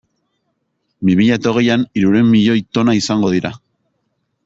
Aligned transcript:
Bi 1.09 1.17
mila 1.19 1.37
eta 1.41 1.51
hogeian 1.57 1.85
hirurehun 2.01 2.33
milioi 2.37 2.65
tona 2.79 2.97
izango 3.03 3.35
dira. 3.39 3.57